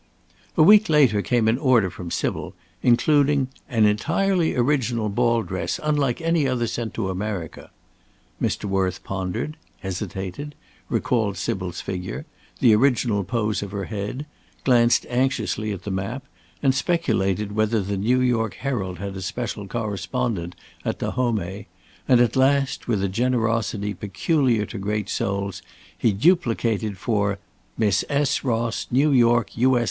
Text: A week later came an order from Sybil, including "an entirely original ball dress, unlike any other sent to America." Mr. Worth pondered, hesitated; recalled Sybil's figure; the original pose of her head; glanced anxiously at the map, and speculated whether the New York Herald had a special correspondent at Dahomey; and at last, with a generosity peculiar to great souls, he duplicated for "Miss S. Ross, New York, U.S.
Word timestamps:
A 0.57 0.63
week 0.63 0.89
later 0.89 1.21
came 1.21 1.47
an 1.47 1.59
order 1.59 1.91
from 1.91 2.09
Sybil, 2.09 2.55
including 2.81 3.49
"an 3.69 3.85
entirely 3.85 4.55
original 4.55 5.09
ball 5.09 5.43
dress, 5.43 5.79
unlike 5.83 6.19
any 6.19 6.47
other 6.47 6.65
sent 6.65 6.95
to 6.95 7.11
America." 7.11 7.69
Mr. 8.41 8.65
Worth 8.65 9.03
pondered, 9.03 9.57
hesitated; 9.81 10.55
recalled 10.89 11.37
Sybil's 11.37 11.81
figure; 11.81 12.25
the 12.59 12.73
original 12.73 13.23
pose 13.23 13.61
of 13.61 13.69
her 13.69 13.83
head; 13.85 14.25
glanced 14.63 15.05
anxiously 15.07 15.71
at 15.71 15.83
the 15.83 15.91
map, 15.91 16.25
and 16.63 16.73
speculated 16.73 17.51
whether 17.51 17.79
the 17.79 17.95
New 17.95 18.21
York 18.21 18.55
Herald 18.55 18.97
had 18.97 19.15
a 19.15 19.21
special 19.21 19.67
correspondent 19.67 20.55
at 20.83 20.97
Dahomey; 20.97 21.67
and 22.07 22.19
at 22.19 22.35
last, 22.35 22.87
with 22.87 23.03
a 23.03 23.07
generosity 23.07 23.93
peculiar 23.93 24.65
to 24.65 24.79
great 24.79 25.09
souls, 25.09 25.61
he 25.95 26.11
duplicated 26.11 26.97
for 26.97 27.37
"Miss 27.77 28.03
S. 28.09 28.43
Ross, 28.43 28.87
New 28.89 29.11
York, 29.11 29.55
U.S. 29.57 29.79